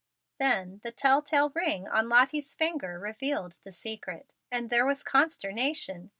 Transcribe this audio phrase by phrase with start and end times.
[0.39, 6.09] Then the telltale ring on Lottie's finger revealed the secret, and there was consternation.